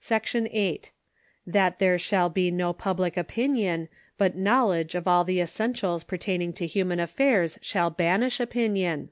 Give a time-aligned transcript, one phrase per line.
[0.00, 0.82] Section VIII.
[1.46, 3.88] That there shall be no public opinion,
[4.18, 9.10] but knowledge of all the essentials pertaining to human affairs shall banish opinion